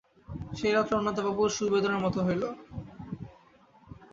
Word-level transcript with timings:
সেই 0.57 0.73
রাত্রেই 0.73 0.97
অন্নদাবাবুর 0.99 1.55
শূলবেদনার 1.57 2.03
মতো 2.05 2.19
হইল। 2.27 2.43